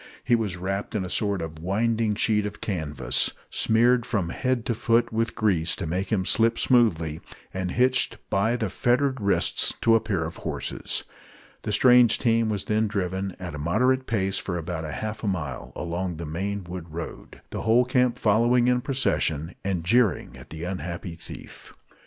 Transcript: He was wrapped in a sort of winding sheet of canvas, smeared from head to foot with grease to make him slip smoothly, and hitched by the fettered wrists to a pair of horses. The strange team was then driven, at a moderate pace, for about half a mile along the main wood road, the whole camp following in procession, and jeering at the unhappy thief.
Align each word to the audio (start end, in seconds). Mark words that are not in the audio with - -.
He 0.23 0.33
was 0.35 0.57
wrapped 0.57 0.95
in 0.95 1.05
a 1.05 1.11
sort 1.11 1.43
of 1.43 1.59
winding 1.59 2.15
sheet 2.15 2.47
of 2.47 2.59
canvas, 2.59 3.33
smeared 3.51 4.03
from 4.03 4.29
head 4.29 4.65
to 4.65 4.73
foot 4.73 5.13
with 5.13 5.35
grease 5.35 5.75
to 5.75 5.85
make 5.85 6.11
him 6.11 6.25
slip 6.25 6.57
smoothly, 6.57 7.21
and 7.53 7.69
hitched 7.69 8.17
by 8.31 8.55
the 8.55 8.71
fettered 8.71 9.21
wrists 9.21 9.75
to 9.81 9.93
a 9.93 9.99
pair 9.99 10.23
of 10.25 10.37
horses. 10.37 11.03
The 11.61 11.71
strange 11.71 12.17
team 12.17 12.49
was 12.49 12.63
then 12.65 12.87
driven, 12.87 13.35
at 13.39 13.53
a 13.53 13.59
moderate 13.59 14.07
pace, 14.07 14.39
for 14.39 14.57
about 14.57 14.91
half 14.91 15.23
a 15.23 15.27
mile 15.27 15.71
along 15.75 16.17
the 16.17 16.25
main 16.25 16.63
wood 16.63 16.91
road, 16.95 17.41
the 17.51 17.61
whole 17.61 17.85
camp 17.85 18.17
following 18.17 18.67
in 18.67 18.81
procession, 18.81 19.53
and 19.63 19.83
jeering 19.83 20.35
at 20.35 20.49
the 20.49 20.63
unhappy 20.63 21.13
thief. 21.13 21.73